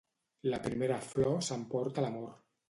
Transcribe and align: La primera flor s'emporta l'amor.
La 0.51 0.59
primera 0.67 0.97
flor 1.09 1.37
s'emporta 1.49 2.07
l'amor. 2.07 2.35